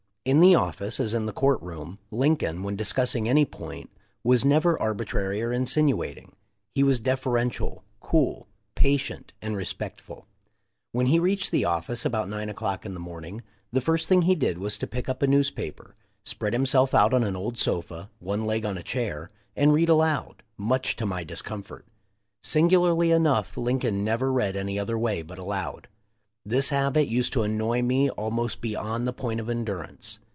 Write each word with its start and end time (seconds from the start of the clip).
In 0.23 0.39
the 0.39 0.53
office, 0.53 0.99
as 0.99 1.15
in 1.15 1.25
the 1.25 1.33
court 1.33 1.59
room, 1.63 1.97
Lincoln, 2.11 2.61
when 2.61 2.75
discussing 2.75 3.27
any 3.27 3.43
point, 3.43 3.89
was 4.23 4.45
never 4.45 4.79
arbitrary 4.79 5.41
or 5.41 5.51
insinuating. 5.51 6.35
He 6.75 6.83
was 6.83 6.99
deferential, 6.99 7.83
cool, 7.99 8.47
patient, 8.75 9.33
and 9.41 9.57
respectful. 9.57 10.27
When 10.91 11.07
he 11.07 11.17
reached 11.17 11.49
the 11.49 11.65
of 11.65 11.85
fice, 11.85 12.05
about 12.05 12.29
nine 12.29 12.49
o'clock 12.49 12.85
in 12.85 12.93
the 12.93 12.99
morning, 12.99 13.41
the 13.73 13.81
first 13.81 14.07
thing 14.07 14.21
he 14.21 14.35
did 14.35 14.59
was 14.59 14.77
to 14.77 14.85
pick 14.87 15.09
up 15.09 15.23
a 15.23 15.27
newspaper, 15.27 15.95
spread 16.23 16.53
himself 16.53 16.93
out 16.93 17.15
on 17.15 17.23
an 17.23 17.35
old 17.35 17.57
sofa, 17.57 18.11
one 18.19 18.45
leg 18.45 18.63
on 18.63 18.77
a 18.77 18.83
chair, 18.83 19.31
and 19.55 19.73
read 19.73 19.89
aloud, 19.89 20.43
much 20.55 20.95
to 20.97 21.07
my 21.07 21.23
discomfort. 21.23 21.87
Singularly 22.43 23.09
enough 23.09 23.57
Lincoln 23.57 24.03
never 24.03 24.31
read 24.31 24.55
any 24.55 24.77
other 24.77 24.99
way 24.99 25.23
but 25.23 25.39
aloud. 25.39 25.87
This 26.43 26.69
habit 26.69 27.07
used 27.07 27.33
to 27.33 27.43
annoy 27.43 27.83
me 27.83 28.09
almost 28.09 28.61
beyond 28.61 29.07
the 29.07 29.13
point 29.13 29.39
of 29.39 29.47
endurance. 29.47 30.17